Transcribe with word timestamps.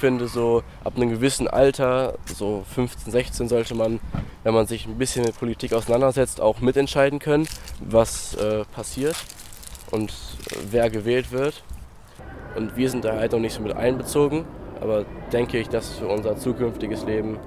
finde, 0.00 0.26
so 0.26 0.62
ab 0.82 0.94
einem 0.96 1.10
gewissen 1.10 1.46
Alter, 1.46 2.14
so 2.26 2.64
15, 2.74 3.12
16, 3.12 3.48
sollte 3.48 3.74
man, 3.74 4.00
wenn 4.42 4.54
man 4.54 4.66
sich 4.66 4.86
ein 4.86 4.98
bisschen 4.98 5.24
mit 5.24 5.38
Politik 5.38 5.72
auseinandersetzt, 5.72 6.40
auch 6.40 6.60
mitentscheiden 6.60 7.18
können, 7.18 7.46
was 7.80 8.34
äh, 8.34 8.64
passiert 8.74 9.16
und 9.90 10.10
äh, 10.10 10.56
wer 10.70 10.90
gewählt 10.90 11.30
wird. 11.30 11.62
Und 12.56 12.76
wir 12.76 12.90
sind 12.90 13.04
da 13.04 13.16
halt 13.16 13.32
noch 13.32 13.38
nicht 13.38 13.54
so 13.54 13.62
mit 13.62 13.76
einbezogen, 13.76 14.44
aber 14.80 15.04
denke 15.32 15.58
ich, 15.58 15.68
dass 15.68 15.90
für 15.98 16.08
unser 16.08 16.36
zukünftiges 16.36 17.04
Leben, 17.04 17.38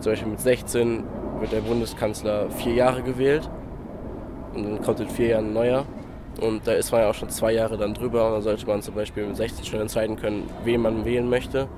zum 0.00 0.12
Beispiel 0.12 0.30
mit 0.30 0.40
16, 0.40 1.04
wird 1.40 1.52
der 1.52 1.60
Bundeskanzler 1.60 2.50
vier 2.50 2.74
Jahre 2.74 3.02
gewählt 3.02 3.48
und 4.54 4.64
dann 4.64 4.82
kommt 4.82 5.00
in 5.00 5.08
vier 5.08 5.28
Jahren 5.28 5.46
ein 5.46 5.52
neuer. 5.52 5.86
Und 6.40 6.66
da 6.66 6.72
ist 6.72 6.92
man 6.92 7.02
ja 7.02 7.10
auch 7.10 7.14
schon 7.14 7.28
zwei 7.28 7.52
Jahre 7.52 7.76
dann 7.76 7.94
drüber 7.94 8.26
und 8.26 8.32
dann 8.34 8.42
sollte 8.42 8.66
man 8.66 8.80
zum 8.80 8.94
Beispiel 8.94 9.26
mit 9.26 9.36
16 9.36 9.64
schon 9.64 9.80
entscheiden 9.80 10.16
können, 10.16 10.48
wen 10.64 10.80
man 10.80 11.04
wählen 11.04 11.28
möchte. 11.28 11.68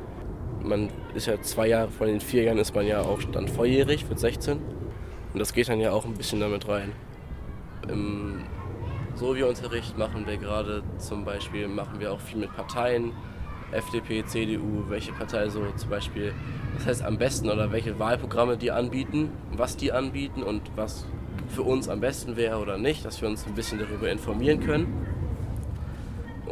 Man 0.64 0.88
ist 1.14 1.26
ja 1.26 1.40
zwei 1.42 1.68
Jahre, 1.68 1.90
von 1.90 2.06
den 2.06 2.20
vier 2.20 2.44
Jahren 2.44 2.58
ist 2.58 2.74
man 2.74 2.86
ja 2.86 3.02
auch 3.02 3.22
dann 3.32 3.48
volljährig, 3.48 4.08
wird 4.08 4.18
16. 4.18 4.58
Und 5.32 5.38
das 5.38 5.52
geht 5.52 5.68
dann 5.68 5.78
ja 5.78 5.92
auch 5.92 6.06
ein 6.06 6.14
bisschen 6.14 6.40
damit 6.40 6.66
rein. 6.66 6.92
Im 7.88 8.44
Sovi-Unterricht 9.14 9.98
machen 9.98 10.26
wir 10.26 10.38
gerade 10.38 10.82
zum 10.96 11.26
Beispiel, 11.26 11.68
machen 11.68 12.00
wir 12.00 12.12
auch 12.12 12.20
viel 12.20 12.38
mit 12.38 12.54
Parteien, 12.56 13.12
FDP, 13.72 14.24
CDU, 14.24 14.84
welche 14.88 15.12
Partei 15.12 15.50
so 15.50 15.60
zum 15.76 15.90
Beispiel, 15.90 16.32
das 16.78 16.86
heißt 16.86 17.02
am 17.02 17.18
besten 17.18 17.50
oder 17.50 17.70
welche 17.70 17.98
Wahlprogramme 17.98 18.56
die 18.56 18.70
anbieten, 18.70 19.32
was 19.52 19.76
die 19.76 19.92
anbieten 19.92 20.42
und 20.42 20.62
was 20.76 21.04
für 21.48 21.62
uns 21.62 21.88
am 21.88 22.00
besten 22.00 22.36
wäre 22.36 22.58
oder 22.58 22.78
nicht, 22.78 23.04
dass 23.04 23.20
wir 23.20 23.28
uns 23.28 23.46
ein 23.46 23.54
bisschen 23.54 23.78
darüber 23.78 24.10
informieren 24.10 24.60
können 24.60 25.06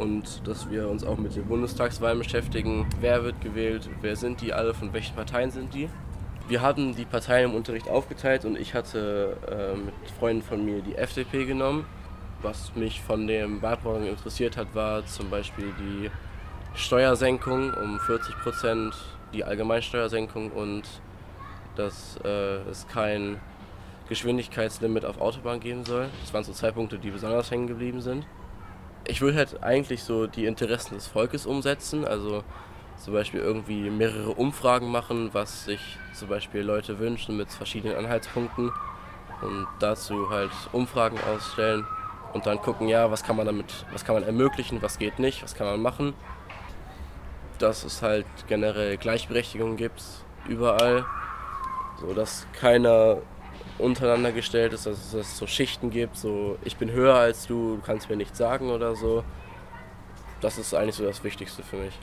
und 0.03 0.45
dass 0.45 0.69
wir 0.69 0.89
uns 0.89 1.05
auch 1.05 1.17
mit 1.17 1.35
den 1.35 1.45
Bundestagswahlen 1.45 2.19
beschäftigen. 2.19 2.85
Wer 2.99 3.23
wird 3.23 3.39
gewählt, 3.39 3.89
wer 4.01 4.17
sind 4.17 4.41
die 4.41 4.53
alle, 4.53 4.73
von 4.73 4.91
welchen 4.91 5.15
Parteien 5.15 5.49
sind 5.49 5.73
die. 5.73 5.89
Wir 6.49 6.61
hatten 6.61 6.93
die 6.93 7.05
Parteien 7.05 7.51
im 7.51 7.55
Unterricht 7.55 7.87
aufgeteilt 7.87 8.43
und 8.43 8.59
ich 8.59 8.73
hatte 8.73 9.37
äh, 9.47 9.77
mit 9.77 9.93
Freunden 10.19 10.43
von 10.43 10.63
mir 10.65 10.81
die 10.81 10.95
FDP 10.95 11.45
genommen. 11.45 11.85
Was 12.41 12.75
mich 12.75 13.01
von 13.01 13.27
dem 13.27 13.61
Wahlprogramm 13.61 14.05
interessiert 14.05 14.57
hat, 14.57 14.75
war 14.75 15.05
zum 15.05 15.29
Beispiel 15.29 15.73
die 15.79 16.11
Steuersenkung 16.75 17.73
um 17.73 17.97
40 18.01 18.35
Prozent, 18.39 18.93
die 19.33 19.45
Allgemeinsteuersenkung 19.45 20.51
und 20.51 20.83
dass 21.77 22.19
äh, 22.25 22.57
es 22.69 22.85
kein 22.89 23.39
Geschwindigkeitslimit 24.09 25.05
auf 25.05 25.21
Autobahn 25.21 25.61
geben 25.61 25.85
soll. 25.85 26.09
Das 26.21 26.33
waren 26.33 26.43
so 26.43 26.51
zwei 26.51 26.71
Punkte, 26.71 26.99
die 26.99 27.09
besonders 27.09 27.49
hängen 27.49 27.67
geblieben 27.67 28.01
sind. 28.01 28.25
Ich 29.05 29.21
würde 29.21 29.37
halt 29.37 29.63
eigentlich 29.63 30.03
so 30.03 30.27
die 30.27 30.45
Interessen 30.45 30.95
des 30.95 31.07
Volkes 31.07 31.45
umsetzen, 31.45 32.05
also 32.05 32.43
zum 32.97 33.13
Beispiel 33.13 33.41
irgendwie 33.41 33.89
mehrere 33.89 34.31
Umfragen 34.31 34.89
machen, 34.89 35.29
was 35.33 35.65
sich 35.65 35.97
zum 36.13 36.29
Beispiel 36.29 36.61
Leute 36.61 36.99
wünschen 36.99 37.35
mit 37.35 37.51
verschiedenen 37.51 37.97
Anhaltspunkten 37.97 38.71
und 39.41 39.67
dazu 39.79 40.29
halt 40.29 40.51
Umfragen 40.71 41.17
ausstellen 41.33 41.85
und 42.33 42.45
dann 42.45 42.61
gucken, 42.61 42.87
ja, 42.87 43.11
was 43.11 43.23
kann 43.23 43.35
man 43.35 43.45
damit, 43.45 43.85
was 43.91 44.05
kann 44.05 44.15
man 44.15 44.23
ermöglichen, 44.23 44.81
was 44.81 44.97
geht 44.97 45.19
nicht, 45.19 45.43
was 45.43 45.53
kann 45.53 45.67
man 45.67 45.81
machen. 45.81 46.13
Dass 47.59 47.83
es 47.83 48.01
halt 48.01 48.25
generell 48.47 48.97
Gleichberechtigung 48.97 49.75
gibt 49.75 50.01
überall, 50.47 51.05
so 51.99 52.13
dass 52.13 52.47
keiner 52.53 53.17
untereinander 53.79 54.31
gestellt 54.31 54.73
ist, 54.73 54.85
dass 54.85 55.13
es 55.13 55.37
so 55.37 55.47
Schichten 55.47 55.89
gibt, 55.89 56.17
so 56.17 56.57
ich 56.63 56.77
bin 56.77 56.91
höher 56.91 57.15
als 57.15 57.47
du, 57.47 57.75
du 57.75 57.81
kannst 57.81 58.09
mir 58.09 58.15
nichts 58.15 58.37
sagen 58.37 58.69
oder 58.69 58.95
so. 58.95 59.23
Das 60.41 60.57
ist 60.57 60.73
eigentlich 60.73 60.95
so 60.95 61.05
das 61.05 61.23
Wichtigste 61.23 61.63
für 61.63 61.77
mich. 61.77 61.93